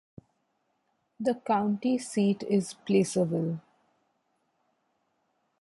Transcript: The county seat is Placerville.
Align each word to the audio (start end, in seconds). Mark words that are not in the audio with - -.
The 1.19 1.35
county 1.35 1.99
seat 1.99 2.41
is 2.41 2.73
Placerville. 2.73 3.59